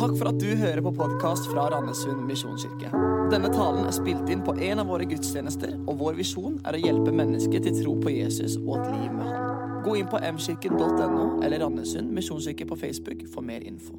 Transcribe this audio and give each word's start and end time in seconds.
Takk 0.00 0.14
for 0.16 0.30
at 0.30 0.38
du 0.40 0.54
hører 0.56 0.80
på 0.80 0.94
podkast 0.96 1.44
fra 1.50 1.66
Randesund 1.68 2.22
misjonskirke. 2.24 2.88
Denne 3.28 3.50
talen 3.52 3.84
er 3.84 3.92
spilt 3.92 4.30
inn 4.32 4.40
på 4.40 4.54
en 4.56 4.80
av 4.80 4.88
våre 4.88 5.04
gudstjenester, 5.04 5.74
og 5.84 5.98
vår 6.00 6.16
visjon 6.16 6.54
er 6.64 6.78
å 6.78 6.80
hjelpe 6.80 7.12
mennesker 7.12 7.60
til 7.66 7.76
tro 7.82 7.92
på 8.00 8.14
Jesus 8.14 8.54
og 8.62 8.78
et 8.78 8.86
liv 8.94 9.10
med 9.12 9.28
Han. 9.28 9.60
Gå 9.84 9.98
inn 10.00 10.08
på 10.08 10.22
mkirken.no 10.24 11.26
eller 11.44 11.60
Randesund 11.60 12.08
misjonskirke 12.16 12.64
på 12.70 12.80
Facebook 12.80 13.26
for 13.34 13.44
mer 13.44 13.60
info. 13.60 13.98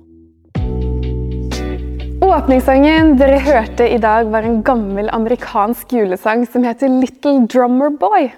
Åpningssangen 2.25 3.13
dere 3.21 3.37
hørte 3.45 3.85
i 3.85 4.01
dag, 4.01 4.33
var 4.33 4.49
en 4.49 4.63
gammel 4.65 5.11
amerikansk 5.13 5.93
julesang 5.99 6.47
som 6.49 6.65
heter 6.65 6.89
Little 6.89 7.45
Drummer 7.45 7.93
Boy. 7.93 8.31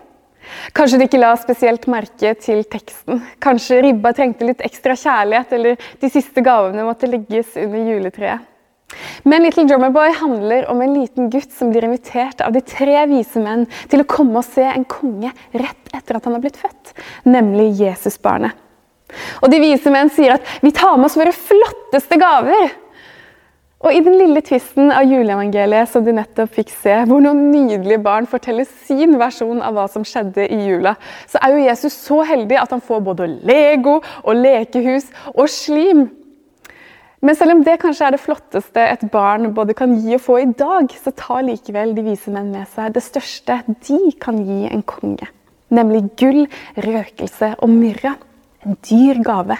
Kanskje 0.75 0.99
de 0.99 1.07
ikke 1.07 1.21
la 1.21 1.33
spesielt 1.39 1.85
merke 1.91 2.33
til 2.41 2.63
teksten. 2.65 3.21
Kanskje 3.43 3.81
ribba 3.85 4.13
trengte 4.15 4.47
litt 4.47 4.63
ekstra 4.65 4.95
kjærlighet, 4.99 5.53
eller 5.57 5.91
de 6.01 6.09
siste 6.11 6.43
gavene 6.45 6.85
måtte 6.87 7.09
legges 7.09 7.55
under 7.59 7.93
juletreet. 7.93 8.49
Men 9.23 9.41
Little 9.41 9.65
Drummer 9.65 9.89
Boy 9.89 10.11
handler 10.19 10.67
om 10.69 10.81
en 10.81 10.93
liten 10.93 11.29
gutt 11.33 11.51
som 11.55 11.71
blir 11.73 11.87
invitert 11.87 12.43
av 12.45 12.53
de 12.53 12.61
tre 12.61 13.05
vise 13.09 13.41
menn 13.41 13.65
til 13.89 14.03
å 14.03 14.09
komme 14.09 14.41
og 14.41 14.45
se 14.45 14.67
en 14.69 14.85
konge 14.85 15.31
rett 15.55 15.95
etter 15.95 16.19
at 16.19 16.27
han 16.27 16.35
har 16.37 16.43
blitt 16.43 16.59
født, 16.61 16.93
nemlig 17.25 17.71
Jesusbarnet. 17.79 18.53
Og 19.41 19.51
De 19.51 19.59
vise 19.61 19.91
menn 19.93 20.09
sier 20.09 20.35
at 20.35 20.45
'vi 20.61 20.71
tar 20.71 20.97
med 20.97 21.05
oss 21.05 21.17
våre 21.17 21.33
flotteste 21.33 22.17
gaver'. 22.17 22.71
Og 23.83 23.91
I 23.91 23.99
den 23.99 24.15
lille 24.15 24.39
tvisten 24.39 24.93
av 24.95 25.03
juleevangeliet 25.11 25.89
som 25.91 26.05
du 26.05 26.13
nettopp 26.15 26.53
fikk 26.55 26.69
se, 26.71 27.01
hvor 27.09 27.19
noen 27.19 27.49
nydelige 27.51 27.99
barn 28.05 28.27
forteller 28.31 28.67
sin 28.87 29.17
versjon 29.19 29.59
av 29.59 29.75
hva 29.75 29.89
som 29.91 30.05
skjedde 30.07 30.45
i 30.47 30.59
jula, 30.69 30.93
så 31.27 31.41
er 31.43 31.51
jo 31.51 31.65
Jesus 31.65 31.97
så 32.05 32.21
heldig 32.29 32.61
at 32.61 32.71
han 32.71 32.83
får 32.83 33.03
både 33.03 33.27
Lego 33.43 33.97
og 33.99 34.39
lekehus 34.39 35.09
og 35.33 35.51
slim. 35.51 36.05
Men 37.23 37.35
selv 37.39 37.57
om 37.57 37.65
det 37.67 37.75
kanskje 37.83 38.07
er 38.07 38.15
det 38.15 38.23
flotteste 38.23 38.87
et 38.87 39.03
barn 39.11 39.51
både 39.55 39.75
kan 39.75 39.97
gi 39.99 40.15
og 40.15 40.23
få 40.23 40.39
i 40.45 40.47
dag, 40.59 40.87
så 40.87 41.11
tar 41.19 41.43
likevel 41.43 41.91
de 41.95 42.07
vise 42.07 42.31
menn 42.31 42.55
med 42.55 42.71
seg 42.71 42.95
det 42.95 43.03
største 43.03 43.61
de 43.67 43.99
kan 44.23 44.39
gi 44.47 44.63
en 44.71 44.83
konge. 44.87 45.27
Nemlig 45.75 46.05
gull, 46.19 46.45
røkelse 46.87 47.55
og 47.59 47.71
myrra. 47.71 48.15
En 48.63 48.79
dyr 48.87 49.19
gave. 49.23 49.59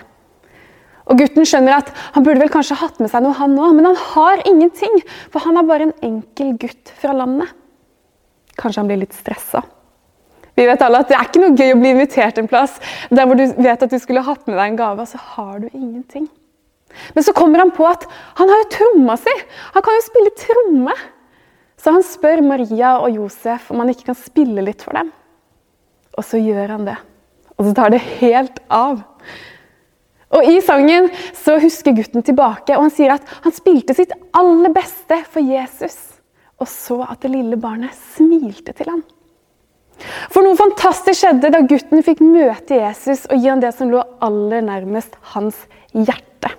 Og 1.12 1.20
Gutten 1.20 1.48
skjønner 1.48 1.82
at 1.82 1.92
han 2.16 2.24
burde 2.24 2.40
vel 2.40 2.52
kanskje 2.54 2.80
hatt 2.80 3.02
med 3.04 3.12
seg 3.12 3.26
noe, 3.26 3.36
han 3.36 3.58
òg, 3.60 3.74
men 3.76 3.90
han 3.90 4.00
har 4.14 4.44
ingenting. 4.48 5.02
For 5.34 5.44
han 5.44 5.60
er 5.60 5.68
bare 5.68 5.90
en 5.90 5.96
enkel 6.06 6.54
gutt 6.62 6.94
fra 7.02 7.16
landet. 7.18 7.52
Kanskje 8.60 8.84
han 8.84 8.92
blir 8.92 9.02
litt 9.02 9.18
stressa. 9.18 9.64
Vi 10.54 10.68
vet 10.70 10.84
alle 10.86 11.02
at 11.02 11.10
Det 11.10 11.18
er 11.18 11.26
ikke 11.26 11.42
noe 11.42 11.58
gøy 11.58 11.74
å 11.74 11.80
bli 11.82 11.92
invitert 11.96 12.38
en 12.38 12.48
plass 12.50 12.76
der 13.10 13.26
hvor 13.26 13.40
du 13.40 13.48
vet 13.58 13.84
at 13.84 13.90
du 13.90 13.98
skulle 14.00 14.22
hatt 14.22 14.46
med 14.46 14.56
deg 14.60 14.68
en 14.70 14.80
gave, 14.80 15.02
og 15.02 15.10
så 15.10 15.22
har 15.34 15.64
du 15.64 15.68
ingenting. 15.74 16.28
Men 17.18 17.26
så 17.26 17.34
kommer 17.34 17.64
han 17.64 17.74
på 17.74 17.88
at 17.90 18.06
han 18.38 18.52
har 18.52 18.62
jo 18.62 18.70
tromma 18.76 19.18
si! 19.18 19.34
Han 19.74 19.86
kan 19.86 19.98
jo 19.98 20.06
spille 20.06 20.36
tromme! 20.38 20.96
Så 21.84 21.92
han 21.92 22.06
spør 22.06 22.44
Maria 22.46 22.94
og 23.02 23.18
Josef 23.18 23.72
om 23.74 23.82
han 23.82 23.92
ikke 23.92 24.12
kan 24.12 24.20
spille 24.20 24.64
litt 24.64 24.86
for 24.86 24.96
dem. 24.96 25.10
Og 26.14 26.24
så 26.24 26.40
gjør 26.40 26.78
han 26.78 26.86
det. 26.88 26.96
Og 27.58 27.66
så 27.68 27.74
tar 27.76 27.92
det 27.92 28.00
helt 28.22 28.62
av. 28.72 29.02
Og 30.34 30.48
I 30.50 30.60
sangen 30.66 31.10
så 31.38 31.60
husker 31.62 31.96
gutten 31.98 32.26
tilbake, 32.26 32.74
og 32.76 32.88
han 32.88 32.94
sier 32.94 33.14
at 33.16 33.28
han 33.44 33.54
spilte 33.54 33.96
sitt 33.98 34.14
aller 34.34 34.74
beste 34.74 35.20
for 35.30 35.46
Jesus. 35.46 35.98
Og 36.62 36.70
så 36.70 37.02
at 37.06 37.22
det 37.22 37.34
lille 37.34 37.60
barnet 37.60 37.94
smilte 38.16 38.74
til 38.78 38.90
ham. 38.90 39.04
For 40.34 40.42
noe 40.42 40.58
fantastisk 40.58 41.22
skjedde 41.22 41.52
da 41.54 41.62
gutten 41.70 42.02
fikk 42.06 42.24
møte 42.26 42.80
Jesus 42.80 43.28
og 43.30 43.38
gi 43.38 43.50
ham 43.52 43.62
det 43.62 43.72
som 43.78 43.92
lå 43.94 44.02
aller 44.26 44.66
nærmest 44.66 45.16
hans 45.36 45.60
hjerte. 45.94 46.50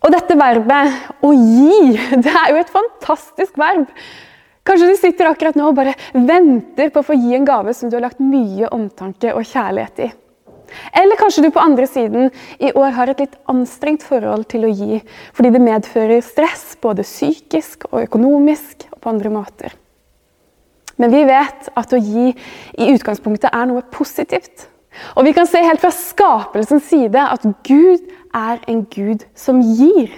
Og 0.00 0.14
dette 0.14 0.36
verbet, 0.38 0.94
å 1.26 1.30
gi, 1.34 1.96
det 2.24 2.32
er 2.32 2.54
jo 2.54 2.60
et 2.62 2.72
fantastisk 2.72 3.58
verb. 3.60 3.90
Kanskje 4.64 4.88
du 4.92 4.96
sitter 5.00 5.28
akkurat 5.28 5.56
nå 5.58 5.70
og 5.70 5.76
bare 5.76 5.96
venter 6.14 6.92
på 6.92 7.02
å 7.02 7.06
få 7.06 7.16
gi 7.18 7.34
en 7.36 7.48
gave 7.48 7.74
som 7.76 7.90
du 7.90 7.96
har 7.98 8.06
lagt 8.06 8.22
mye 8.22 8.68
omtanke 8.76 9.34
og 9.34 9.46
kjærlighet 9.48 10.04
i. 10.06 10.10
Eller 10.96 11.18
kanskje 11.20 11.44
du 11.46 11.50
på 11.54 11.62
andre 11.62 11.86
siden 11.90 12.30
i 12.58 12.72
år 12.72 12.96
har 12.96 13.12
et 13.12 13.22
litt 13.24 13.36
anstrengt 13.50 14.06
forhold 14.06 14.46
til 14.50 14.66
å 14.66 14.72
gi 14.72 15.00
fordi 15.36 15.52
det 15.54 15.62
medfører 15.64 16.24
stress 16.24 16.74
både 16.82 17.06
psykisk 17.06 17.88
og 17.90 18.04
økonomisk 18.06 18.88
og 18.92 19.00
på 19.00 19.12
andre 19.12 19.32
måter. 19.34 19.76
Men 21.00 21.14
vi 21.14 21.22
vet 21.24 21.70
at 21.80 21.94
å 21.96 22.00
gi 22.00 22.28
i 22.30 22.90
utgangspunktet 22.92 23.54
er 23.54 23.68
noe 23.70 23.86
positivt. 23.92 24.66
Og 25.16 25.24
vi 25.24 25.32
kan 25.32 25.48
se 25.48 25.62
helt 25.64 25.80
fra 25.80 25.92
skapelsens 25.94 26.88
side 26.90 27.22
at 27.22 27.46
Gud 27.66 28.10
er 28.36 28.60
en 28.68 28.82
Gud 28.90 29.24
som 29.38 29.62
gir. 29.62 30.10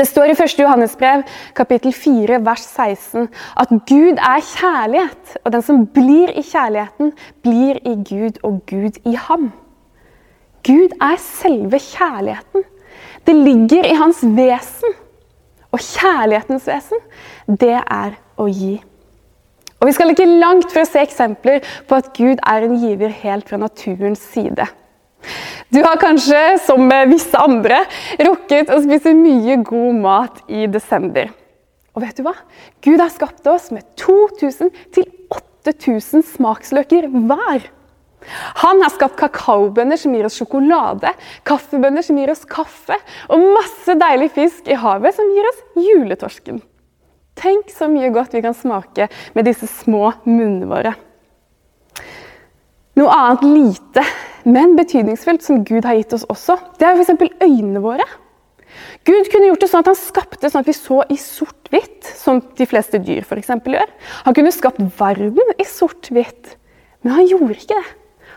Det 0.00 0.06
står 0.08 0.30
i 0.32 0.32
1. 0.32 0.54
Johannesbrev 0.62 1.22
kapittel 1.52 1.92
4, 1.92 2.38
vers 2.40 2.62
16 2.64 3.26
at 3.60 3.72
Gud 3.88 4.16
er 4.16 4.46
kjærlighet, 4.46 5.34
og 5.44 5.52
den 5.52 5.64
som 5.66 5.82
blir 5.92 6.32
i 6.32 6.40
kjærligheten, 6.40 7.10
blir 7.44 7.82
i 7.84 7.92
Gud 8.08 8.38
og 8.40 8.62
Gud 8.70 8.96
i 9.04 9.12
ham. 9.26 9.50
Gud 10.64 10.96
er 11.04 11.20
selve 11.20 11.82
kjærligheten. 11.84 12.64
Det 13.26 13.36
ligger 13.36 13.90
i 13.90 13.98
hans 14.00 14.24
vesen. 14.24 14.96
Og 15.68 15.84
kjærlighetens 15.84 16.64
vesen, 16.66 17.04
det 17.60 17.76
er 17.76 18.16
å 18.40 18.48
gi. 18.48 18.78
Og 19.80 19.86
Vi 19.86 19.92
skal 19.98 20.16
ikke 20.16 20.32
langt 20.32 20.72
for 20.72 20.80
å 20.80 20.88
se 20.88 21.04
eksempler 21.04 21.60
på 21.88 22.00
at 22.00 22.14
Gud 22.16 22.40
er 22.40 22.64
en 22.64 22.80
giver 22.80 23.12
helt 23.20 23.52
fra 23.52 23.60
naturens 23.60 24.24
side. 24.32 24.64
Du 25.70 25.78
har 25.86 26.00
kanskje, 26.02 26.58
som 26.66 26.90
visse 27.10 27.38
andre, 27.38 27.84
rukket 28.18 28.72
å 28.74 28.80
spise 28.82 29.14
mye 29.14 29.60
god 29.62 30.00
mat 30.02 30.40
i 30.50 30.66
desember. 30.70 31.30
Og 31.94 32.02
vet 32.04 32.18
du 32.18 32.24
hva? 32.26 32.34
Gud 32.82 32.98
har 33.02 33.10
skapt 33.14 33.46
oss 33.50 33.70
med 33.74 33.86
2000 33.98 34.70
8000 35.60 36.24
smaksløker 36.36 37.08
hver. 37.10 37.68
Han 38.60 38.82
har 38.84 38.92
skapt 38.92 39.16
kakaobønner 39.20 39.96
som 40.00 40.12
gir 40.12 40.26
oss 40.28 40.36
sjokolade, 40.36 41.12
kaffebønner 41.48 42.04
som 42.04 42.18
gir 42.20 42.32
oss 42.32 42.44
kaffe, 42.48 42.98
og 43.32 43.46
masse 43.56 43.96
deilig 43.96 44.30
fisk 44.36 44.68
i 44.68 44.76
havet 44.76 45.16
som 45.16 45.30
gir 45.32 45.48
oss 45.48 45.62
juletorsken. 45.80 46.60
Tenk 47.40 47.70
så 47.72 47.88
mye 47.88 48.10
godt 48.12 48.34
vi 48.36 48.42
kan 48.44 48.56
smake 48.56 49.08
med 49.36 49.48
disse 49.48 49.68
små 49.70 50.10
munnene 50.26 50.68
våre. 50.68 50.92
Noe 53.00 53.16
annet 53.16 53.46
lite, 53.46 54.04
men 54.44 54.76
betydningsfullt 54.78 55.44
som 55.44 55.62
Gud 55.68 55.84
har 55.84 55.98
gitt 55.98 56.14
oss 56.16 56.26
også, 56.32 56.56
det 56.80 56.88
er 56.88 56.98
f.eks. 56.98 57.30
øynene 57.42 57.82
våre. 57.84 58.06
Gud 59.08 59.30
kunne 59.32 59.48
gjort 59.50 59.64
det 59.64 59.70
sånn 59.70 59.84
at 59.84 59.90
han 59.90 59.98
skapte 59.98 60.50
sånn 60.50 60.62
at 60.62 60.68
vi 60.68 60.76
så 60.76 61.00
i 61.10 61.16
sort-hvitt, 61.20 62.10
som 62.16 62.42
de 62.56 62.66
fleste 62.68 63.00
dyr 63.02 63.26
for 63.26 63.40
gjør. 63.40 63.94
Han 64.26 64.36
kunne 64.36 64.54
skapt 64.54 64.82
verden 65.00 65.54
i 65.56 65.66
sort-hvitt, 65.66 66.54
men 67.02 67.16
han 67.16 67.28
gjorde 67.28 67.56
ikke 67.56 67.74
det. 67.74 67.96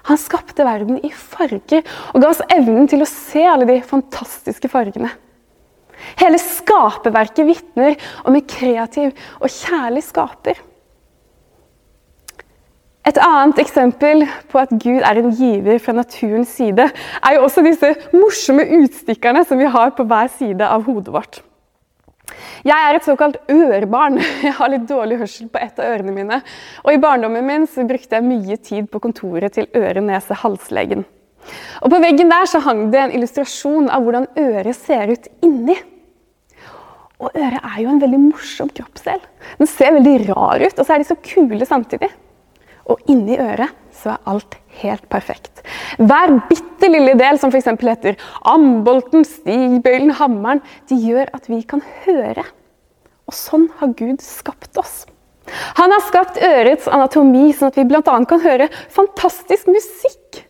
Han 0.10 0.20
skapte 0.20 0.66
verden 0.68 1.00
i 1.00 1.12
farger 1.16 1.84
og 2.12 2.24
ga 2.24 2.32
oss 2.34 2.42
evnen 2.52 2.90
til 2.92 3.04
å 3.04 3.08
se 3.08 3.44
alle 3.48 3.68
de 3.70 3.78
fantastiske 3.88 4.68
fargene. 4.72 5.12
Hele 6.20 6.40
skaperverket 6.42 7.48
vitner 7.48 7.96
om 8.28 8.36
en 8.36 8.48
kreativ 8.50 9.14
og 9.40 9.52
kjærlig 9.54 10.04
skaper. 10.04 10.60
Et 13.04 13.18
annet 13.20 13.58
eksempel 13.60 14.24
på 14.48 14.60
at 14.62 14.70
Gud 14.80 15.02
er 15.04 15.20
en 15.20 15.34
giver 15.36 15.80
fra 15.84 15.96
naturens 15.98 16.54
side, 16.56 16.86
er 16.88 17.34
jo 17.36 17.42
også 17.44 17.64
disse 17.66 17.90
morsomme 18.16 18.64
utstikkerne 18.80 19.44
som 19.48 19.60
vi 19.60 19.68
har 19.68 19.92
på 19.98 20.06
hver 20.08 20.32
side 20.32 20.64
av 20.64 20.86
hodet 20.88 21.12
vårt. 21.12 21.42
Jeg 22.64 22.80
er 22.80 22.96
et 22.96 23.04
såkalt 23.04 23.36
ørebarn. 23.52 24.22
Jeg 24.48 24.56
har 24.56 24.72
litt 24.72 24.88
dårlig 24.88 25.20
hørsel 25.20 25.50
på 25.52 25.60
ett 25.60 25.82
av 25.84 25.92
ørene 25.92 26.16
mine. 26.16 26.40
Og 26.86 26.96
I 26.96 27.02
barndommen 27.04 27.44
min 27.46 27.68
så 27.68 27.84
brukte 27.88 28.16
jeg 28.16 28.26
mye 28.26 28.58
tid 28.64 28.88
på 28.88 29.04
kontoret 29.04 29.58
til 29.58 29.68
øre-nese-halslegen. 29.76 31.04
Og 31.84 31.92
På 31.92 32.00
veggen 32.00 32.32
der 32.32 32.48
så 32.48 32.64
hang 32.64 32.86
det 32.94 33.02
en 33.02 33.16
illustrasjon 33.20 33.92
av 33.92 34.06
hvordan 34.06 34.30
øret 34.40 34.80
ser 34.80 35.12
ut 35.12 35.28
inni. 35.44 35.76
Og 37.20 37.36
øret 37.36 37.60
er 37.60 37.80
jo 37.84 37.92
en 37.92 38.02
veldig 38.02 38.26
morsom 38.32 38.72
kroppsdel. 38.72 39.20
Den 39.60 39.68
ser 39.68 39.92
veldig 40.00 40.18
rar 40.32 40.64
ut, 40.64 40.80
og 40.80 40.86
så 40.86 40.96
er 40.96 41.04
de 41.04 41.12
så 41.12 41.20
kule 41.20 41.68
samtidig. 41.68 42.10
Og 42.92 43.00
inni 43.10 43.38
øret 43.40 43.72
så 43.96 44.16
er 44.16 44.28
alt 44.28 44.58
helt 44.82 45.06
perfekt. 45.12 45.64
Hver 46.02 46.34
bitte 46.50 46.90
lille 46.92 47.14
del, 47.20 47.40
som 47.40 47.54
f.eks. 47.54 47.70
heter 47.80 48.20
ambolten, 48.50 49.24
stigbøylen, 49.28 50.12
hammeren, 50.20 50.64
de 50.90 50.98
gjør 51.00 51.32
at 51.38 51.48
vi 51.52 51.62
kan 51.68 51.84
høre. 52.04 52.44
Og 53.30 53.38
sånn 53.38 53.70
har 53.80 53.94
Gud 53.96 54.20
skapt 54.24 54.78
oss. 54.82 55.04
Han 55.80 55.92
har 55.92 56.04
skapt 56.08 56.40
ørets 56.44 56.88
anatomi, 56.92 57.52
sånn 57.56 57.72
at 57.72 57.80
vi 57.80 57.88
bl.a. 57.88 58.02
kan 58.04 58.44
høre 58.44 58.70
fantastisk 58.92 59.70
musikk. 59.72 60.44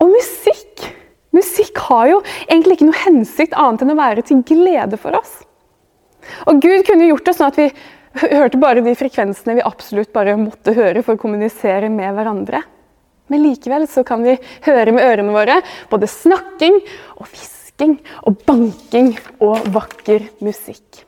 Og 0.00 0.12
musikk 0.12 0.92
Musikk 1.34 1.80
har 1.88 2.06
jo 2.12 2.20
egentlig 2.46 2.76
ikke 2.76 2.86
noe 2.86 3.00
hensikt 3.02 3.56
annet 3.58 3.82
enn 3.82 3.94
å 3.94 3.98
være 3.98 4.22
til 4.26 4.42
glede 4.46 4.98
for 5.02 5.16
oss. 5.18 5.40
Og 6.46 6.60
Gud 6.62 6.84
kunne 6.86 7.08
gjort 7.08 7.26
det 7.26 7.34
sånn 7.36 7.50
at 7.50 7.58
vi 7.58 7.66
hørte 8.22 8.60
bare 8.62 8.84
de 8.84 8.94
frekvensene 8.98 9.58
vi 9.58 9.66
absolutt 9.66 10.12
bare 10.14 10.36
måtte 10.38 10.74
høre 10.76 11.02
for 11.02 11.16
å 11.16 11.20
kommunisere 11.20 11.90
med 11.92 12.14
hverandre. 12.14 12.62
Men 13.32 13.42
likevel 13.42 13.86
så 13.88 14.04
kan 14.06 14.22
vi 14.24 14.36
høre 14.66 14.92
med 14.92 15.04
ørene 15.04 15.34
våre 15.34 15.60
både 15.90 16.10
snakking 16.10 16.80
og 17.16 17.26
hvisking. 17.26 17.98
og 18.22 18.36
banking 18.46 19.16
og 19.42 19.64
vakker 19.74 20.28
musikk. 20.38 21.00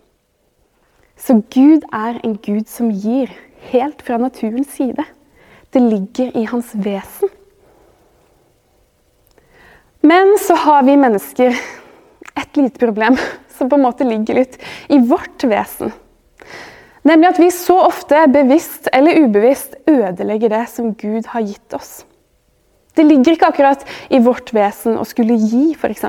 Så 1.15 1.37
Gud 1.47 1.85
er 1.95 2.19
en 2.25 2.35
Gud 2.43 2.67
som 2.67 2.91
gir, 2.91 3.31
helt 3.71 4.03
fra 4.03 4.19
naturens 4.19 4.73
side. 4.75 5.05
Det 5.71 5.81
ligger 5.81 6.35
i 6.37 6.43
hans 6.51 6.73
vesen. 6.75 7.31
Men 10.03 10.35
så 10.43 10.59
har 10.59 10.83
vi 10.83 10.99
mennesker 10.99 11.55
et 12.35 12.59
lite 12.59 12.83
problem 12.83 13.15
som 13.57 13.71
på 13.71 13.79
en 13.79 13.87
måte 13.87 14.07
ligger 14.07 14.43
litt 14.43 14.59
i 14.91 14.99
vårt 14.99 15.47
vesen. 15.47 15.95
Nemlig 17.07 17.29
at 17.29 17.39
vi 17.39 17.53
så 17.55 17.77
ofte, 17.87 18.25
bevisst 18.35 18.89
eller 18.95 19.21
ubevisst, 19.23 19.77
ødelegger 19.87 20.51
det 20.51 20.65
som 20.73 20.91
Gud 20.99 21.29
har 21.31 21.45
gitt 21.47 21.77
oss. 21.77 22.01
Det 22.97 23.05
ligger 23.05 23.37
ikke 23.37 23.53
akkurat 23.53 23.85
i 24.11 24.19
vårt 24.25 24.51
vesen 24.57 24.97
å 24.99 25.05
skulle 25.07 25.37
gi, 25.39 25.69
f.eks. 25.77 26.07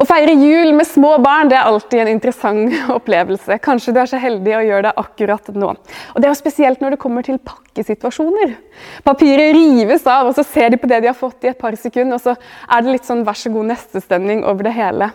Å 0.00 0.06
feire 0.08 0.32
jul 0.38 0.70
med 0.76 0.86
små 0.88 1.16
barn 1.20 1.50
det 1.50 1.58
er 1.58 1.68
alltid 1.68 2.04
en 2.04 2.12
interessant 2.14 2.78
opplevelse. 2.96 3.58
Kanskje 3.60 3.92
du 3.92 4.00
er 4.00 4.08
så 4.08 4.22
heldig 4.22 4.56
å 4.56 4.64
gjøre 4.64 4.86
det 4.88 4.94
akkurat 5.02 5.52
nå. 5.52 5.74
Og 6.14 6.16
Det 6.16 6.28
er 6.28 6.32
jo 6.32 6.40
spesielt 6.40 6.80
når 6.80 6.96
det 6.96 7.02
kommer 7.02 7.26
til 7.26 7.40
pakkesituasjoner. 7.44 8.56
Papiret 9.04 9.52
rives 9.58 10.06
av, 10.08 10.30
og 10.30 10.38
så 10.38 10.46
ser 10.46 10.72
de 10.72 10.80
på 10.80 10.88
det 10.88 11.02
de 11.02 11.12
har 11.12 11.18
fått 11.18 11.44
i 11.44 11.52
et 11.52 11.60
par 11.60 11.76
sekunder, 11.76 12.16
og 12.16 12.24
så 12.24 12.38
er 12.38 12.86
det 12.86 12.96
litt 12.96 13.08
sånn 13.10 13.26
vær 13.26 13.36
så 13.36 13.52
god 13.52 13.74
neste-stemning 13.74 14.46
over 14.48 14.70
det 14.70 14.76
hele. 14.78 15.12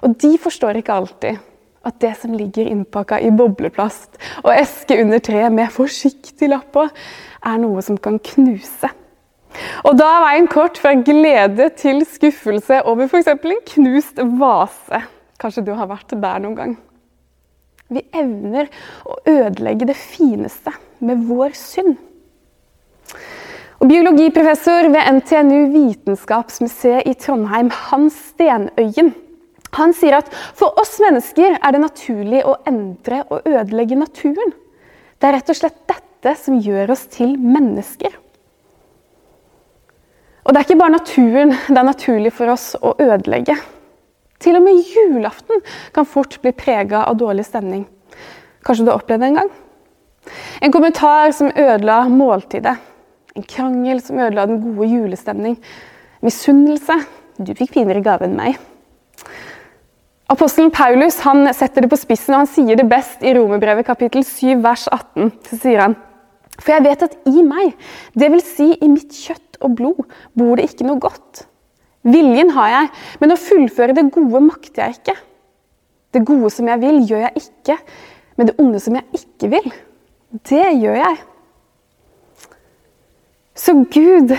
Og 0.00 0.14
de 0.22 0.36
forstår 0.40 0.80
ikke 0.80 1.02
alltid 1.02 1.48
at 1.86 1.98
det 2.02 2.12
som 2.20 2.34
ligger 2.36 2.68
innpakka 2.70 3.18
i 3.20 3.30
bobleplast 3.34 4.18
og 4.44 4.52
eske 4.54 4.98
under 5.02 5.22
treet 5.22 5.54
med 5.54 5.72
forsiktig 5.74 6.50
lapp 6.52 6.70
på, 6.74 6.86
er 7.42 7.62
noe 7.62 7.82
som 7.84 7.98
kan 7.98 8.20
knuse. 8.22 8.90
Og 9.84 9.98
da 9.98 10.06
er 10.08 10.24
veien 10.24 10.48
kort 10.50 10.78
fra 10.80 10.94
glede 10.96 11.68
til 11.76 12.04
skuffelse 12.08 12.80
over 12.88 13.10
f.eks. 13.10 13.28
en 13.34 13.66
knust 13.74 14.22
vase. 14.40 15.02
Kanskje 15.42 15.66
du 15.66 15.74
har 15.76 15.90
vært 15.90 16.14
der 16.14 16.40
noen 16.40 16.56
gang. 16.56 16.78
Vi 17.92 18.00
evner 18.16 18.70
å 19.04 19.18
ødelegge 19.28 19.90
det 19.90 19.98
fineste 19.98 20.72
med 21.04 21.26
vår 21.28 21.52
synd. 21.58 21.98
Og 23.82 23.90
Biologiprofessor 23.90 24.86
ved 24.94 25.08
NTNU 25.18 25.72
Vitenskapsmuseet 25.74 27.08
i 27.10 27.16
Trondheim, 27.18 27.68
Hans 27.90 28.14
Stenøyen, 28.30 29.10
han 29.78 29.94
sier 29.96 30.18
at 30.18 30.28
for 30.58 30.76
oss 30.80 30.98
mennesker 31.00 31.56
er 31.56 31.74
det 31.74 31.80
naturlig 31.80 32.42
å 32.44 32.58
endre 32.68 33.22
og 33.32 33.46
ødelegge 33.48 33.96
naturen. 33.96 34.52
Det 35.16 35.28
er 35.28 35.38
rett 35.38 35.52
og 35.52 35.58
slett 35.58 35.78
dette 35.88 36.34
som 36.38 36.58
gjør 36.60 36.92
oss 36.94 37.06
til 37.12 37.36
mennesker. 37.40 38.12
Og 40.42 40.52
det 40.52 40.58
er 40.58 40.66
ikke 40.66 40.80
bare 40.80 40.96
naturen 40.96 41.54
det 41.54 41.78
er 41.78 41.86
naturlig 41.86 42.32
for 42.34 42.52
oss 42.52 42.72
å 42.82 42.96
ødelegge. 43.00 43.56
Til 44.42 44.58
og 44.58 44.64
med 44.64 44.80
julaften 44.90 45.62
kan 45.94 46.08
fort 46.08 46.40
bli 46.42 46.50
prega 46.56 47.04
av 47.06 47.20
dårlig 47.20 47.46
stemning. 47.46 47.84
Kanskje 48.66 48.86
du 48.86 48.90
har 48.90 48.98
opplevd 48.98 49.22
det 49.22 49.30
en 49.30 49.38
gang? 49.38 49.52
En 50.62 50.74
kommentar 50.74 51.32
som 51.34 51.50
ødela 51.54 52.02
måltidet. 52.10 52.74
En 53.38 53.46
krangel 53.48 54.02
som 54.02 54.18
ødela 54.18 54.48
den 54.50 54.60
gode 54.64 54.90
julestemning. 54.90 55.56
Misunnelse. 56.22 56.98
Du 57.38 57.54
fikk 57.56 57.72
finere 57.78 58.02
gave 58.04 58.26
enn 58.26 58.36
meg. 58.38 58.58
Apostelen 60.32 60.70
Paulus 60.72 61.18
han 61.26 61.44
setter 61.52 61.84
det 61.84 61.90
på 61.92 61.98
spissen 62.00 62.32
og 62.32 62.46
han 62.46 62.48
sier 62.48 62.78
det 62.78 62.86
best 62.88 63.20
i 63.20 63.34
Romerbrevet 63.36 63.84
kapittel 63.84 64.22
7 64.24 64.62
vers 64.64 64.86
18. 64.88 65.28
Så 65.44 65.58
sier 65.60 65.82
han 65.82 65.96
For 66.56 66.72
jeg 66.72 66.84
vet 66.86 67.02
at 67.04 67.16
i 67.28 67.42
meg, 67.44 67.74
dvs. 68.16 68.46
Si 68.54 68.68
i 68.72 68.88
mitt 68.88 69.12
kjøtt 69.12 69.58
og 69.60 69.74
blod 69.76 70.14
bor 70.38 70.56
det 70.56 70.70
ikke 70.70 70.86
noe 70.88 71.02
godt. 71.02 71.42
Viljen 72.08 72.54
har 72.56 72.70
jeg, 72.72 72.88
men 73.20 73.34
å 73.34 73.38
fullføre 73.40 73.96
det 73.98 74.06
gode 74.14 74.40
makter 74.46 74.86
jeg 74.86 74.98
ikke. 75.00 75.16
Det 76.12 76.24
gode 76.28 76.48
som 76.54 76.70
jeg 76.70 76.80
vil, 76.80 77.02
gjør 77.10 77.26
jeg 77.26 77.44
ikke, 77.44 77.76
men 78.36 78.48
det 78.48 78.56
onde 78.62 78.80
som 78.82 78.96
jeg 78.98 79.20
ikke 79.20 79.52
vil, 79.52 79.68
det 80.48 80.64
gjør 80.80 80.98
jeg. 81.02 81.20
Så 83.62 83.76
Gud, 83.84 84.34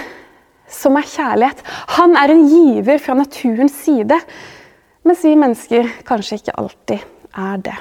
som 0.73 0.97
er 0.97 1.13
kjærlighet, 1.13 1.63
han 1.99 2.17
er 2.17 2.33
en 2.33 2.43
giver 2.49 3.01
fra 3.01 3.15
naturens 3.17 3.77
side, 3.85 4.19
mens 5.03 5.23
vi 5.25 5.33
mennesker 5.39 5.89
kanskje 6.07 6.39
ikke 6.39 6.55
alltid 6.59 7.03
er 7.39 7.63
det. 7.65 7.75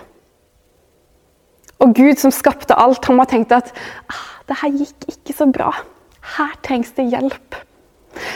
Og 1.83 1.95
Gud 1.99 2.21
som 2.21 2.31
skapte 2.35 2.77
alt, 2.79 3.05
han 3.09 3.19
har 3.19 3.31
tenkt 3.31 3.55
at 3.55 3.73
ah, 4.11 4.25
det 4.49 4.59
her 4.63 4.75
gikk 4.83 5.07
ikke 5.11 5.35
så 5.35 5.49
bra. 5.51 5.73
Her 6.37 6.55
trengs 6.63 6.93
det 6.95 7.09
hjelp. 7.11 7.59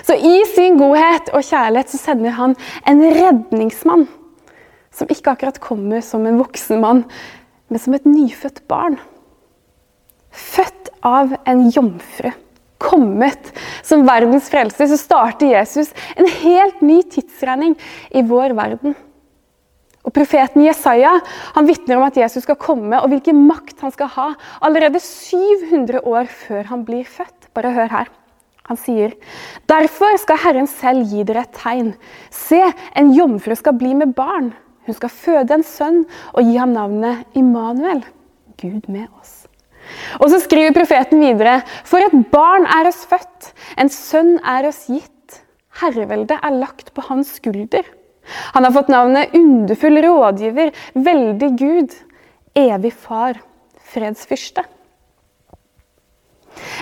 Så 0.06 0.16
i 0.16 0.38
sin 0.54 0.78
godhet 0.80 1.30
og 1.36 1.44
kjærlighet 1.46 1.92
så 1.92 2.00
sender 2.00 2.34
han 2.38 2.56
en 2.88 3.02
redningsmann. 3.04 4.06
Som 4.90 5.10
ikke 5.12 5.34
akkurat 5.34 5.60
kommer 5.60 6.00
som 6.02 6.24
en 6.26 6.40
voksen 6.40 6.80
mann, 6.80 7.04
men 7.68 7.82
som 7.82 7.94
et 7.94 8.06
nyfødt 8.08 8.64
barn. 8.70 8.96
Født 10.32 10.90
av 11.06 11.36
en 11.46 11.66
jomfru. 11.70 12.32
Kommet 12.82 13.52
som 13.86 14.04
verdens 14.06 14.50
frelser, 14.52 14.90
så 14.90 14.98
starter 15.00 15.54
Jesus 15.54 15.92
en 16.16 16.28
helt 16.42 16.82
ny 16.84 17.00
tidsregning 17.02 17.76
i 18.12 18.24
vår 18.26 18.56
verden. 18.58 18.96
Og 20.06 20.14
Profeten 20.14 20.62
Jesaja 20.62 21.16
han 21.56 21.66
vitner 21.66 21.98
om 21.98 22.04
at 22.06 22.18
Jesus 22.20 22.44
skal 22.46 22.58
komme 22.60 23.00
og 23.00 23.10
hvilken 23.10 23.40
makt 23.48 23.80
han 23.82 23.94
skal 23.94 24.12
ha 24.14 24.28
allerede 24.64 25.02
700 25.02 26.04
år 26.06 26.30
før 26.30 26.70
han 26.70 26.84
blir 26.86 27.08
født. 27.10 27.50
Bare 27.56 27.74
hør 27.74 27.90
her. 27.90 28.12
Han 28.66 28.76
sier, 28.76 29.12
'Derfor 29.66 30.18
skal 30.18 30.42
Herren 30.42 30.66
selv 30.66 31.06
gi 31.06 31.22
dere 31.22 31.46
et 31.46 31.54
tegn.' 31.54 31.94
'Se, 32.30 32.62
en 32.96 33.12
jomfru 33.14 33.54
skal 33.54 33.78
bli 33.78 33.94
med 33.94 34.14
barn.' 34.14 34.54
'Hun 34.86 34.94
skal 34.94 35.08
føde 35.08 35.54
en 35.54 35.62
sønn 35.62 36.04
og 36.34 36.42
gi 36.42 36.56
ham 36.56 36.74
navnet 36.74 37.24
Immanuel.' 37.34 38.04
Gud 38.58 38.88
med 38.88 39.06
oss. 39.20 39.35
Og 40.20 40.30
så 40.30 40.40
skriver 40.42 40.74
profeten 40.76 41.20
videre, 41.20 41.62
'For 41.84 41.98
et 41.98 42.30
barn 42.30 42.66
er 42.66 42.88
oss 42.88 43.04
født, 43.06 43.52
en 43.78 43.88
sønn 43.88 44.38
er 44.44 44.68
oss 44.68 44.86
gitt.' 44.86 45.42
'Herreveldet 45.80 46.38
er 46.42 46.58
lagt 46.58 46.94
på 46.94 47.04
hans 47.08 47.36
skulder.' 47.36 47.86
Han 48.54 48.64
har 48.64 48.72
fått 48.74 48.88
navnet 48.90 49.34
underfull 49.38 50.00
rådgiver, 50.02 50.72
veldig 50.94 51.50
Gud, 51.58 51.92
evig 52.56 52.92
far, 52.92 53.38
fredsfyrste. 53.92 54.64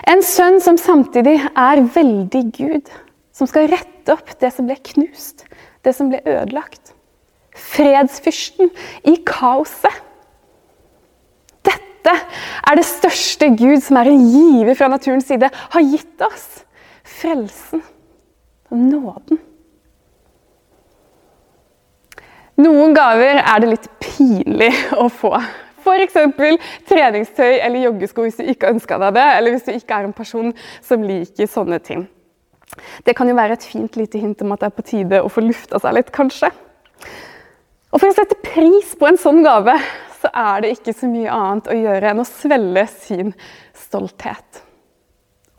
En 0.08 0.22
sønn 0.22 0.60
som 0.62 0.78
samtidig 0.78 1.36
er 1.42 1.82
veldig 1.94 2.42
Gud, 2.54 2.90
som 3.34 3.50
skal 3.50 3.68
rette 3.72 4.14
opp 4.14 4.34
det 4.40 4.52
som 4.54 4.68
ble 4.68 4.76
knust, 4.92 5.44
det 5.84 5.94
som 5.96 6.10
ble 6.12 6.22
ødelagt. 6.24 6.94
Fredsfyrsten 7.54 8.70
i 9.10 9.16
kaoset. 9.26 10.02
Dette 12.04 12.14
er 12.68 12.76
det 12.76 12.84
største 12.84 13.48
Gud, 13.56 13.80
som 13.80 13.96
er 13.96 14.12
en 14.12 14.28
giver 14.28 14.76
fra 14.76 14.90
naturens 14.92 15.26
side, 15.28 15.48
har 15.48 15.88
gitt 15.88 16.24
oss. 16.24 16.64
Frelsen 17.04 17.82
og 18.70 18.78
nåden. 18.78 19.40
Noen 22.60 22.94
gaver 22.94 23.40
er 23.40 23.62
det 23.62 23.70
litt 23.72 23.86
pinlig 24.02 24.70
å 25.00 25.08
få. 25.10 25.32
F.eks. 25.84 26.16
treningstøy 26.88 27.58
eller 27.58 27.88
joggesko 27.88 28.24
hvis 28.24 28.38
du 28.38 28.44
ikke 28.48 28.70
ønska 28.72 28.98
deg 29.02 29.16
det, 29.16 29.24
eller 29.38 29.54
hvis 29.54 29.66
du 29.66 29.72
ikke 29.74 29.98
er 29.98 30.06
en 30.08 30.16
person 30.16 30.52
som 30.84 31.04
liker 31.04 31.50
sånne 31.50 31.80
ting. 31.84 32.06
Det 33.04 33.14
kan 33.16 33.28
jo 33.28 33.36
være 33.36 33.58
et 33.58 33.66
fint 33.66 33.98
lite 33.98 34.20
hint 34.22 34.40
om 34.42 34.54
at 34.54 34.62
det 34.62 34.70
er 34.70 34.76
på 34.76 34.86
tide 34.86 35.20
å 35.22 35.30
få 35.30 35.44
lufta 35.44 35.80
seg 35.82 35.98
litt, 35.98 36.14
kanskje. 36.14 36.50
Og 37.94 38.00
For 38.00 38.10
å 38.10 38.16
sette 38.16 38.38
pris 38.42 38.94
på 38.98 39.06
en 39.06 39.20
sånn 39.20 39.44
gave, 39.44 39.76
så 40.24 40.30
er 40.32 40.62
det 40.64 40.76
ikke 40.78 40.94
så 40.96 41.08
mye 41.10 41.32
annet 41.32 41.68
å 41.68 41.76
gjøre 41.76 42.12
enn 42.12 42.22
å 42.22 42.28
svelle 42.28 42.86
sin 42.88 43.34
stolthet. 43.76 44.62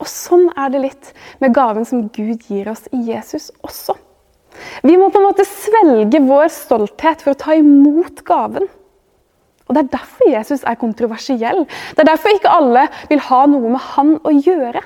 Og 0.02 0.08
sånn 0.10 0.48
er 0.58 0.72
det 0.72 0.82
litt 0.82 1.12
med 1.40 1.54
gaven 1.56 1.86
som 1.88 2.08
Gud 2.12 2.42
gir 2.50 2.68
oss 2.72 2.84
i 2.92 3.04
Jesus 3.06 3.48
også. 3.64 3.94
Vi 4.82 4.96
må 4.98 5.08
på 5.12 5.20
en 5.20 5.28
måte 5.28 5.46
svelge 5.46 6.20
vår 6.24 6.50
stolthet 6.52 7.22
for 7.22 7.32
å 7.32 7.38
ta 7.38 7.54
imot 7.56 8.24
gaven. 8.26 8.66
Og 9.66 9.74
Det 9.74 9.82
er 9.82 9.94
derfor 9.96 10.30
Jesus 10.30 10.62
er 10.64 10.78
kontroversiell. 10.78 11.64
Det 11.66 12.02
er 12.02 12.10
derfor 12.10 12.34
ikke 12.34 12.52
alle 12.54 12.86
vil 13.10 13.22
ha 13.28 13.40
noe 13.50 13.72
med 13.74 13.82
han 13.94 14.14
å 14.22 14.34
gjøre. 14.34 14.82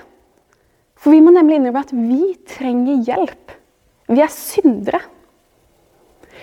For 1.01 1.13
vi 1.15 1.21
må 1.25 1.33
nemlig 1.33 1.59
innrømme 1.59 1.85
at 1.85 1.93
vi 1.97 2.35
trenger 2.49 3.05
hjelp. 3.09 3.57
Vi 4.11 4.21
er 4.25 4.33
syndere. 4.33 5.01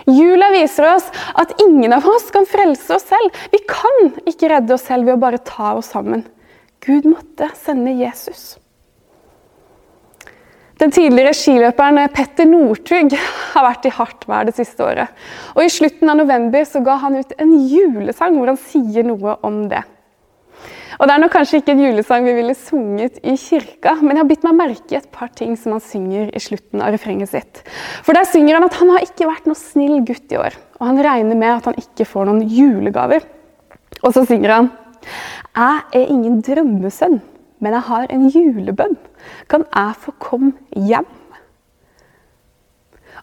Jula 0.06 0.52
viser 0.54 0.88
oss 0.94 1.10
at 1.34 1.56
ingen 1.64 1.96
av 1.96 2.06
oss 2.08 2.30
kan 2.32 2.46
frelse 2.48 2.96
oss 2.96 3.08
selv. 3.10 3.34
Vi 3.52 3.64
kan 3.68 4.14
ikke 4.30 4.52
redde 4.54 4.78
oss 4.78 4.86
selv 4.88 5.08
ved 5.08 5.18
å 5.18 5.24
bare 5.26 5.42
ta 5.42 5.74
oss 5.80 5.92
sammen. 5.96 6.24
Gud 6.86 7.08
måtte 7.10 7.50
sende 7.58 7.96
Jesus. 7.98 8.56
Den 10.78 10.94
tidligere 10.94 11.34
skiløperen 11.34 12.04
Petter 12.14 12.46
Northug 12.46 13.16
har 13.18 13.66
vært 13.66 13.88
i 13.90 13.94
hardt 13.98 14.28
vær 14.30 14.46
det 14.46 14.54
siste 14.60 14.86
året. 14.86 15.10
Og 15.56 15.64
I 15.66 15.74
slutten 15.74 16.12
av 16.12 16.20
november 16.20 16.68
så 16.70 16.84
ga 16.86 17.00
han 17.02 17.18
ut 17.18 17.34
en 17.42 17.56
julesang 17.66 18.38
hvor 18.38 18.52
han 18.52 18.60
sier 18.62 19.08
noe 19.08 19.40
om 19.48 19.64
det. 19.72 19.82
Og 20.98 21.06
Det 21.06 21.14
er 21.14 21.22
nok 21.22 21.34
kanskje 21.36 21.60
ikke 21.62 21.76
en 21.76 21.84
julesang 21.84 22.26
vi 22.26 22.34
ville 22.34 22.56
sunget 22.58 23.20
i 23.22 23.36
kirka, 23.38 23.94
men 24.02 24.16
jeg 24.16 24.24
har 24.24 24.30
bitt 24.32 24.46
meg 24.48 24.58
merke 24.58 24.96
i 24.96 24.98
et 24.98 25.10
par 25.14 25.30
ting 25.30 25.54
som 25.60 25.76
han 25.76 25.84
synger 25.84 26.32
i 26.34 26.42
slutten 26.42 26.82
av 26.82 26.90
refrenget 26.96 27.30
sitt. 27.30 27.62
For 28.02 28.18
Der 28.18 28.26
synger 28.26 28.58
han 28.58 28.66
at 28.66 28.78
han 28.80 28.90
har 28.96 29.06
ikke 29.06 29.28
vært 29.30 29.46
noe 29.46 29.60
snill 29.60 30.02
gutt 30.08 30.34
i 30.34 30.40
år, 30.42 30.58
og 30.80 30.88
han 30.90 31.02
regner 31.06 31.38
med 31.38 31.54
at 31.54 31.70
han 31.70 31.78
ikke 31.78 32.08
får 32.10 32.26
noen 32.30 32.48
julegaver. 32.50 33.28
Og 34.02 34.14
så 34.14 34.26
synger 34.26 34.56
han 34.56 34.72
Jeg 35.58 35.84
er 36.02 36.10
ingen 36.10 36.42
drømmesønn, 36.42 37.22
men 37.62 37.74
jeg 37.74 37.86
har 37.92 38.10
en 38.14 38.26
julebønn. 38.34 38.98
Kan 39.50 39.66
jeg 39.70 40.02
få 40.02 40.14
komme 40.18 40.54
hjem? 40.74 41.06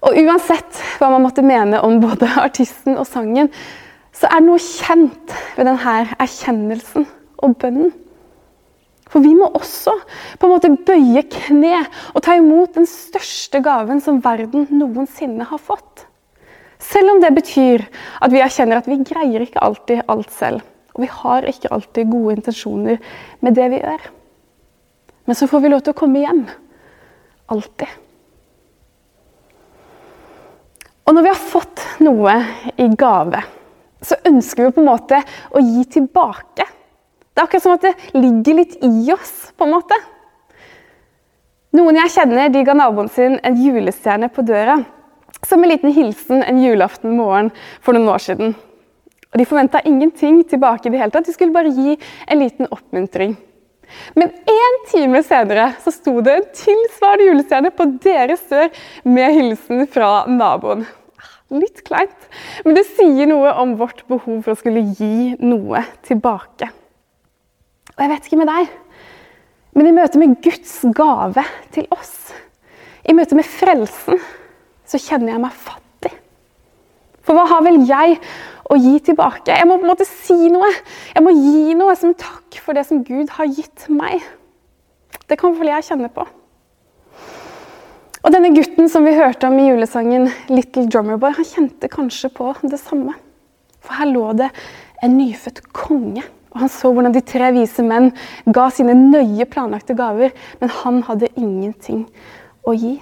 Og 0.04 0.14
uansett 0.20 0.78
hva 0.98 1.10
man 1.10 1.22
måtte 1.26 1.42
mene 1.42 1.82
om 1.82 1.98
både 2.02 2.30
artisten 2.46 2.98
og 2.98 3.06
sangen, 3.10 3.50
så 4.14 4.30
er 4.30 4.38
det 4.38 4.46
noe 4.46 4.62
kjent 4.62 5.34
ved 5.56 5.66
denne 5.66 6.00
erkjennelsen 6.22 7.06
og 7.44 7.56
bønnen. 7.60 7.92
For 9.10 9.22
vi 9.22 9.34
må 9.36 9.46
også 9.54 9.92
på 10.40 10.48
en 10.48 10.54
måte 10.54 10.72
bøye 10.88 11.22
kne 11.30 11.84
og 12.14 12.22
ta 12.24 12.38
imot 12.38 12.74
den 12.78 12.88
største 12.88 13.60
gaven 13.62 14.00
som 14.02 14.22
verden 14.24 14.66
noensinne 14.72 15.46
har 15.46 15.60
fått. 15.60 16.06
Selv 16.82 17.14
om 17.14 17.20
det 17.22 17.30
betyr 17.36 17.84
at 18.24 18.32
vi 18.32 18.42
erkjenner 18.42 18.80
at 18.80 18.88
vi 18.90 18.98
greier 19.06 19.44
ikke 19.44 19.62
alltid 19.62 20.04
alt 20.10 20.32
selv. 20.34 20.64
Og 20.94 21.04
vi 21.04 21.10
har 21.10 21.46
ikke 21.50 21.70
alltid 21.74 22.10
gode 22.10 22.36
intensjoner 22.38 23.00
med 23.42 23.56
det 23.56 23.68
vi 23.72 23.80
gjør. 23.82 24.08
Men 25.24 25.38
så 25.38 25.48
får 25.50 25.62
vi 25.64 25.72
lov 25.72 25.84
til 25.84 25.94
å 25.94 25.98
komme 25.98 26.22
hjem. 26.22 26.42
Alltid. 27.54 28.00
Og 31.04 31.12
når 31.12 31.26
vi 31.26 31.32
har 31.32 31.48
fått 31.52 31.82
noe 32.04 32.34
i 32.80 32.86
gave, 32.96 33.40
så 34.04 34.16
ønsker 34.28 34.66
vi 34.66 34.76
på 34.76 34.82
en 34.82 34.88
måte 34.88 35.20
å 35.52 35.62
gi 35.64 35.84
tilbake. 35.96 36.66
Det 37.34 37.42
er 37.42 37.48
akkurat 37.48 37.64
som 37.64 37.74
at 37.74 37.82
det 37.82 37.94
ligger 38.14 38.60
litt 38.60 38.76
i 38.86 39.10
oss, 39.10 39.32
på 39.58 39.66
en 39.66 39.74
måte. 39.74 39.96
Noen 41.74 41.98
jeg 41.98 42.12
kjenner, 42.14 42.52
de 42.54 42.60
ga 42.62 42.76
naboen 42.78 43.08
sin 43.10 43.40
en 43.42 43.56
julestjerne 43.58 44.28
på 44.30 44.44
døra. 44.46 44.76
Som 45.44 45.64
en 45.64 45.72
liten 45.72 45.90
hilsen 45.92 46.44
en 46.46 46.60
julaften 46.62 47.16
morgen 47.18 47.50
for 47.82 47.96
noen 47.96 48.12
år 48.14 48.22
siden. 48.22 48.54
Og 49.32 49.40
De 49.40 49.46
forventa 49.50 49.82
ingenting 49.82 50.44
tilbake. 50.46 50.86
i 50.86 50.92
det 50.92 51.00
hele 51.00 51.10
tatt. 51.10 51.26
De 51.26 51.32
skulle 51.34 51.52
bare 51.52 51.74
gi 51.74 51.98
en 52.28 52.38
liten 52.38 52.70
oppmuntring. 52.70 53.34
Men 54.14 54.30
én 54.30 54.78
time 54.90 55.22
senere 55.22 55.74
så 55.82 55.90
sto 55.90 56.20
det 56.20 56.36
en 56.36 56.46
tilsvarende 56.54 57.26
julestjerne 57.26 57.74
på 57.74 57.88
deres 58.06 58.46
dør 58.48 58.70
med 59.04 59.34
hilsen 59.34 59.86
fra 59.90 60.24
naboen. 60.30 60.86
Litt 61.50 61.82
kleint, 61.84 62.30
men 62.64 62.74
det 62.74 62.86
sier 62.94 63.26
noe 63.26 63.52
om 63.60 63.76
vårt 63.76 64.06
behov 64.08 64.40
for 64.46 64.54
å 64.54 64.58
skulle 64.58 64.86
gi 64.96 65.34
noe 65.42 65.84
tilbake. 66.06 66.70
Og 67.94 68.02
jeg 68.02 68.10
vet 68.10 68.26
ikke 68.26 68.40
med 68.40 68.50
deg, 68.50 68.72
men 69.74 69.88
i 69.88 69.94
møte 69.94 70.20
med 70.20 70.36
Guds 70.42 70.80
gave 70.94 71.44
til 71.74 71.86
oss, 71.94 72.32
i 73.04 73.14
møte 73.14 73.36
med 73.38 73.46
frelsen, 73.46 74.20
så 74.86 75.00
kjenner 75.00 75.34
jeg 75.34 75.42
meg 75.42 75.56
fattig. 75.56 76.12
For 77.24 77.36
hva 77.36 77.46
har 77.48 77.64
vel 77.64 77.82
jeg 77.88 78.18
å 78.70 78.76
gi 78.80 78.94
tilbake? 79.08 79.54
Jeg 79.54 79.68
må 79.68 79.78
på 79.78 79.86
en 79.86 79.92
måte 79.92 80.06
si 80.08 80.50
noe. 80.52 80.68
Jeg 81.14 81.24
må 81.24 81.32
gi 81.36 81.74
noe 81.76 81.94
som 81.96 82.12
takk 82.18 82.58
for 82.60 82.76
det 82.76 82.84
som 82.88 83.02
Gud 83.04 83.32
har 83.36 83.48
gitt 83.48 83.86
meg. 83.92 84.24
Det 85.28 85.38
kan 85.40 85.56
vel 85.56 85.72
jeg 85.72 85.88
kjenne 85.88 86.10
på. 86.12 86.26
Og 88.24 88.32
denne 88.32 88.54
gutten 88.56 88.88
som 88.88 89.04
vi 89.04 89.16
hørte 89.16 89.48
om 89.50 89.58
i 89.60 89.66
julesangen 89.68 90.30
'Little 90.48 90.86
Drummer 90.88 91.18
Boy', 91.20 91.36
han 91.36 91.44
kjente 91.44 91.90
kanskje 91.92 92.30
på 92.32 92.54
det 92.62 92.80
samme. 92.80 93.12
For 93.84 93.92
her 94.00 94.08
lå 94.08 94.32
det 94.32 94.48
en 95.02 95.16
nyfødt 95.18 95.60
konge. 95.76 96.24
Og 96.54 96.62
han 96.62 96.70
så 96.70 96.92
hvordan 96.94 97.14
de 97.14 97.22
tre 97.26 97.50
vise 97.56 97.82
menn 97.82 98.12
ga 98.54 98.68
sine 98.70 98.94
nøye 98.94 99.46
planlagte 99.50 99.96
gaver, 99.98 100.30
men 100.60 100.70
han 100.70 101.02
hadde 101.08 101.32
ingenting 101.34 102.04
å 102.62 102.76
gi. 102.78 102.94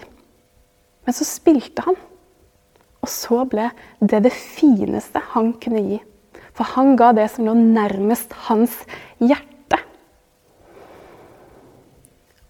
Men 1.04 1.16
så 1.16 1.26
spilte 1.28 1.84
han. 1.84 1.98
Og 3.02 3.10
så 3.10 3.42
ble 3.50 3.68
det 4.00 4.22
det 4.24 4.32
fineste 4.32 5.20
han 5.34 5.52
kunne 5.60 5.82
gi. 5.84 5.98
For 6.56 6.68
han 6.76 6.94
ga 6.96 7.10
det 7.16 7.28
som 7.32 7.48
lå 7.48 7.54
nærmest 7.58 8.32
hans 8.46 8.76
hjerte. 9.20 9.80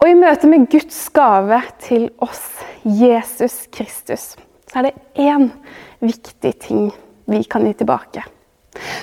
Og 0.03 0.11
i 0.11 0.19
møte 0.19 0.51
med 0.51 0.69
Guds 0.71 0.99
gave 1.15 1.61
til 1.83 2.09
oss, 2.23 2.43
Jesus 2.83 3.65
Kristus, 3.75 4.33
så 4.71 4.81
er 4.81 4.89
det 4.89 5.23
én 5.23 5.49
viktig 6.03 6.55
ting 6.63 6.89
vi 7.31 7.43
kan 7.47 7.67
gi 7.67 7.75
tilbake. 7.79 8.25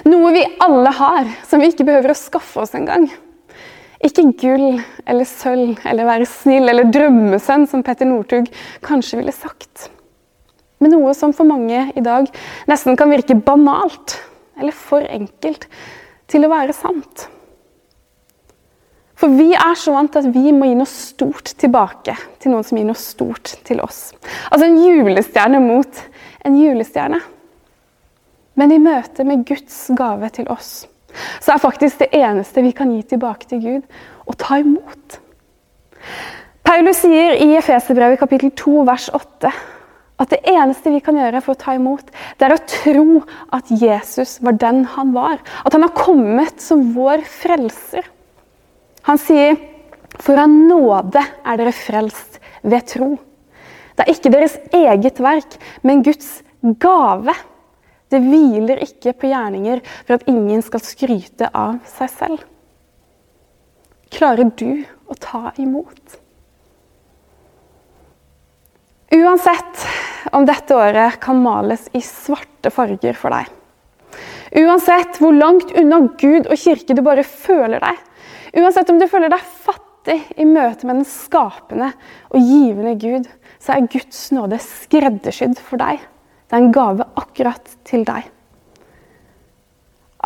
Noe 0.09 0.31
vi 0.33 0.43
alle 0.63 0.91
har, 0.97 1.29
som 1.47 1.61
vi 1.61 1.69
ikke 1.71 1.85
behøver 1.87 2.13
å 2.13 2.17
skaffe 2.17 2.63
oss 2.63 2.75
engang. 2.77 3.07
Ikke 4.05 4.29
gull 4.39 4.79
eller 5.03 5.27
sølv 5.27 5.81
eller 5.87 6.07
være 6.07 6.27
snill 6.29 6.71
eller 6.71 6.87
drømmesønn, 6.89 7.67
som 7.67 7.83
Petter 7.83 8.07
Northug 8.07 8.47
kanskje 8.85 9.19
ville 9.19 9.35
sagt. 9.35 9.89
Men 10.79 10.95
noe 10.95 11.11
som 11.17 11.33
for 11.35 11.47
mange 11.47 11.89
i 11.91 12.03
dag 12.03 12.29
nesten 12.69 12.95
kan 12.99 13.11
virke 13.11 13.35
banalt 13.35 14.15
eller 14.59 14.75
for 14.75 15.03
enkelt 15.03 15.67
til 16.31 16.45
å 16.45 16.51
være 16.51 16.75
sant. 16.75 17.27
For 19.19 19.35
vi 19.35 19.49
er 19.51 19.75
så 19.75 19.91
vant 19.91 20.13
til 20.13 20.23
at 20.23 20.31
vi 20.31 20.53
må 20.55 20.69
gi 20.69 20.77
noe 20.79 20.87
stort 20.87 21.51
tilbake 21.59 22.15
til 22.39 22.53
noen 22.53 22.63
som 22.63 22.79
gir 22.79 22.87
noe 22.87 22.99
stort 22.99 23.57
til 23.67 23.81
oss. 23.83 24.13
Altså 24.47 24.69
en 24.69 24.79
julestjerne 24.79 25.59
mot 25.59 25.99
en 26.47 26.55
julestjerne. 26.55 27.19
Men 28.59 28.73
i 28.75 28.81
møte 28.83 29.23
med 29.23 29.45
Guds 29.47 29.85
gave 29.95 30.29
til 30.35 30.49
oss, 30.51 30.83
så 31.39 31.55
er 31.55 31.63
faktisk 31.63 32.03
det 32.03 32.11
eneste 32.19 32.63
vi 32.65 32.73
kan 32.75 32.91
gi 32.91 33.01
tilbake 33.13 33.47
til 33.49 33.63
Gud, 33.63 33.99
å 34.27 34.35
ta 34.37 34.59
imot. 34.61 35.19
Paulus 36.67 36.99
sier 37.01 37.39
i 37.39 37.53
Efeserbrevet 37.57 38.19
kapittel 38.21 38.51
2 38.59 38.83
vers 38.89 39.07
8 39.15 39.51
at 40.19 40.33
det 40.33 40.41
eneste 40.51 40.91
vi 40.91 40.99
kan 41.03 41.15
gjøre 41.15 41.39
for 41.43 41.55
å 41.55 41.59
ta 41.59 41.73
imot, 41.77 42.09
det 42.37 42.45
er 42.45 42.53
å 42.53 42.63
tro 42.67 43.21
at 43.55 43.69
Jesus 43.71 44.35
var 44.43 44.57
den 44.59 44.83
han 44.97 45.13
var. 45.15 45.39
At 45.63 45.75
han 45.75 45.85
har 45.85 45.95
kommet 45.95 46.59
som 46.59 46.89
vår 46.95 47.23
frelser. 47.23 48.03
Han 49.07 49.17
sier, 49.17 49.55
'For 50.19 50.35
av 50.35 50.49
nåde 50.49 51.23
er 51.23 51.57
dere 51.57 51.71
frelst 51.71 52.39
ved 52.63 52.83
tro'. 52.91 53.17
Det 53.95 54.03
er 54.03 54.13
ikke 54.13 54.31
deres 54.31 54.57
eget 54.73 55.19
verk, 55.19 55.55
men 55.83 56.03
Guds 56.03 56.43
gave. 56.79 57.33
Det 58.09 58.21
hviler 58.23 58.81
ikke 58.85 59.13
på 59.17 59.29
gjerninger 59.29 59.83
for 59.99 60.17
at 60.17 60.25
ingen 60.31 60.63
skal 60.65 60.83
skryte 60.83 61.51
av 61.53 61.77
seg 61.89 62.11
selv. 62.15 62.47
Klarer 64.09 64.49
du 64.57 64.81
å 65.09 65.17
ta 65.19 65.51
imot? 65.61 66.17
Uansett 69.13 69.85
om 70.33 70.45
dette 70.45 70.75
året 70.77 71.17
kan 71.21 71.39
males 71.41 71.87
i 71.97 72.01
svarte 72.05 72.73
farger 72.73 73.17
for 73.17 73.33
deg. 73.33 73.47
Uansett 74.59 75.17
hvor 75.21 75.33
langt 75.33 75.71
unna 75.77 76.01
Gud 76.17 76.49
og 76.49 76.57
kirke 76.57 76.97
du 76.97 77.03
bare 77.05 77.25
føler 77.25 77.81
deg, 77.83 77.97
Uansett 78.57 78.89
om 78.89 78.97
du 78.97 79.05
føler 79.09 79.29
deg 79.29 79.49
fattig 79.65 80.17
i 80.41 80.45
møte 80.47 80.87
med 80.87 81.01
den 81.01 81.07
skapende 81.07 81.91
og 82.33 82.41
givende 82.41 82.95
Gud, 82.97 83.27
så 83.61 83.75
er 83.75 83.89
Guds 83.91 84.29
nåde 84.33 84.57
skreddersydd 84.63 85.59
for 85.61 85.81
deg. 85.81 86.01
Det 86.49 86.57
er 86.57 86.65
en 86.65 86.73
gave 86.73 87.05
akkurat 87.21 87.75
til 87.85 88.03
deg. 88.07 88.25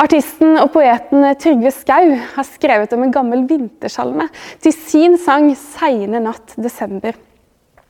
Artisten 0.00 0.56
og 0.58 0.72
poeten 0.74 1.22
Trygve 1.38 1.70
Skau 1.70 2.14
har 2.16 2.46
skrevet 2.48 2.92
om 2.96 3.04
en 3.04 3.12
gammel 3.14 3.44
vintersalme 3.46 4.26
til 4.64 4.72
sin 4.74 5.18
sang 5.18 5.52
'Seine 5.54 6.20
natt 6.20 6.56
desember'. 6.56 7.14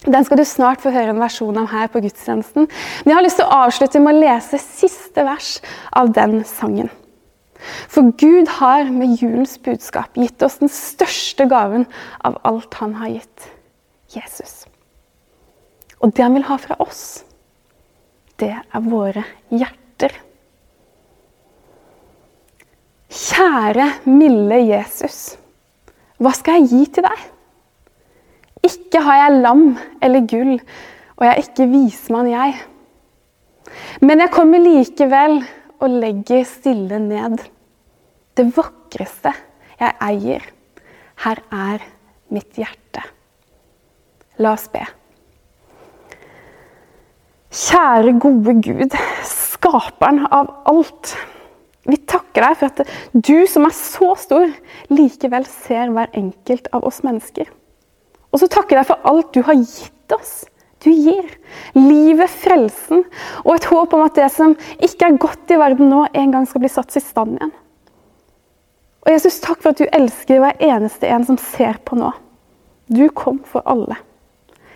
Den 0.05 0.25
skal 0.25 0.37
du 0.39 0.45
snart 0.45 0.83
få 0.85 0.91
høre 0.91 1.15
en 1.15 1.23
versjon 1.23 1.57
av 1.59 1.71
her 1.73 1.87
på 1.89 2.03
gudstjenesten. 2.05 2.69
Men 3.05 3.11
jeg 3.11 3.17
har 3.17 3.25
lyst 3.25 3.37
til 3.41 3.47
å 3.47 3.63
avslutte 3.65 4.01
med 4.01 4.15
å 4.15 4.21
lese 4.21 4.59
siste 4.61 5.25
vers 5.25 5.61
av 5.93 6.13
den 6.13 6.45
sangen. 6.45 6.91
For 7.89 8.13
Gud 8.21 8.51
har 8.61 8.85
med 8.93 9.17
julens 9.17 9.57
budskap 9.59 10.13
gitt 10.21 10.43
oss 10.43 10.59
den 10.61 10.69
største 10.69 11.49
gaven 11.49 11.87
av 12.21 12.37
alt 12.45 12.75
han 12.75 12.99
har 13.01 13.09
gitt 13.09 13.49
Jesus. 14.13 14.67
Og 16.03 16.13
det 16.13 16.27
han 16.27 16.37
vil 16.37 16.45
ha 16.51 16.59
fra 16.61 16.77
oss, 16.85 17.25
det 18.45 18.53
er 18.53 18.85
våre 18.85 19.25
hjerter. 19.53 20.13
Kjære, 23.15 23.87
milde 24.11 24.59
Jesus. 24.69 25.19
Hva 26.21 26.33
skal 26.37 26.61
jeg 26.61 26.71
gi 26.73 26.83
til 26.97 27.07
deg? 27.07 27.23
Ikke 28.65 29.03
har 29.05 29.21
jeg 29.23 29.41
lam 29.45 29.65
eller 30.05 30.27
gull, 30.29 30.55
og 31.17 31.27
jeg 31.27 31.33
er 31.33 31.43
ikke 31.43 31.69
vismann, 31.73 32.31
jeg. 32.33 32.57
Men 34.05 34.23
jeg 34.25 34.33
kommer 34.35 34.63
likevel 34.63 35.39
og 35.81 35.99
legger 36.03 36.45
stille 36.49 37.01
ned 37.03 37.41
det 38.35 38.49
vakreste 38.57 39.33
jeg 39.79 39.97
eier. 40.09 40.45
Her 41.25 41.41
er 41.55 41.87
mitt 42.35 42.59
hjerte. 42.59 43.05
La 44.43 44.57
oss 44.57 44.67
be. 44.73 44.83
Kjære, 47.55 48.17
gode 48.19 48.53
Gud, 48.65 48.95
skaperen 49.23 50.25
av 50.27 50.49
alt. 50.67 51.13
Vi 51.87 52.01
takker 52.03 52.43
deg 52.43 52.57
for 52.59 52.73
at 52.73 52.95
du 53.15 53.45
som 53.47 53.69
er 53.69 53.75
så 53.77 54.09
stor, 54.19 54.49
likevel 54.91 55.47
ser 55.47 55.93
hver 55.95 56.11
enkelt 56.19 56.67
av 56.75 56.83
oss 56.89 57.05
mennesker. 57.07 57.47
Og 58.35 58.43
så 58.43 58.49
takker 58.51 58.75
jeg 58.75 58.81
deg 58.81 58.89
for 58.89 59.07
alt 59.07 59.31
du 59.37 59.45
har 59.47 59.61
gitt 59.61 60.15
oss. 60.17 60.33
Du 60.83 60.89
gir 60.91 61.29
livet, 61.79 62.33
frelsen 62.43 63.05
og 63.45 63.53
et 63.55 63.69
håp 63.71 63.95
om 63.95 64.03
at 64.03 64.19
det 64.19 64.33
som 64.35 64.57
ikke 64.83 65.13
er 65.13 65.21
godt 65.23 65.55
i 65.55 65.61
verden 65.61 65.93
nå, 65.93 66.09
en 66.11 66.35
gang 66.35 66.49
skal 66.51 66.65
bli 66.65 66.73
satt 66.73 66.97
i 66.99 67.05
stand 67.05 67.37
igjen. 67.39 67.55
Og 69.05 69.13
Jesus, 69.15 69.39
takk 69.45 69.63
for 69.63 69.71
at 69.71 69.79
du 69.79 69.87
elsker 69.95 70.43
hver 70.43 70.59
eneste 70.59 71.07
en 71.07 71.29
som 71.29 71.39
ser 71.39 71.79
på 71.87 72.01
nå. 72.03 72.11
Du 72.91 73.07
kom 73.15 73.39
for 73.47 73.63
alle. 73.63 74.01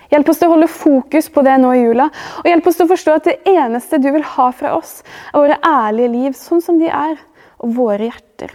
Hjelp 0.08 0.30
oss 0.32 0.40
til 0.40 0.48
å 0.48 0.54
holde 0.54 0.70
fokus 0.72 1.28
på 1.32 1.44
det 1.44 1.58
nå 1.60 1.72
i 1.76 1.82
jula, 1.82 2.08
og 2.40 2.48
hjelp 2.48 2.70
oss 2.70 2.78
til 2.78 2.86
å 2.86 2.92
forstå 2.92 3.16
at 3.18 3.28
det 3.28 3.36
eneste 3.50 4.00
du 4.00 4.08
vil 4.14 4.24
ha 4.36 4.48
fra 4.56 4.72
oss, 4.78 5.02
er 5.32 5.42
våre 5.42 5.58
ærlige 5.68 6.12
liv, 6.14 6.38
sånn 6.38 6.64
som 6.64 6.80
de 6.80 6.88
er, 6.88 7.18
og 7.58 7.74
våre 7.76 8.08
hjerter. 8.08 8.54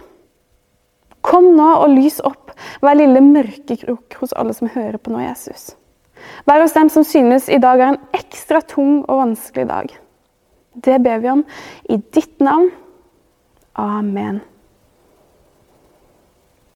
Kom 1.24 1.52
nå 1.56 1.70
og 1.78 1.94
lys 1.94 2.18
opp 2.26 2.52
hver 2.82 2.98
lille 2.98 3.22
mørkekrok 3.24 4.18
hos 4.20 4.34
alle 4.36 4.54
som 4.56 4.70
hører 4.74 4.98
på 5.00 5.12
nå, 5.14 5.22
Jesus. 5.24 5.72
Vær 6.48 6.64
hos 6.64 6.74
dem 6.76 6.90
som 6.92 7.04
synes 7.06 7.48
i 7.52 7.60
dag 7.62 7.80
er 7.80 7.94
en 7.94 8.02
ekstra 8.16 8.60
tung 8.64 9.02
og 9.04 9.20
vanskelig 9.20 9.68
dag. 9.70 9.92
Det 10.74 10.98
ber 11.04 11.22
vi 11.22 11.30
om 11.30 11.44
i 11.88 12.00
ditt 12.16 12.42
navn. 12.42 12.72
Amen. 13.78 14.42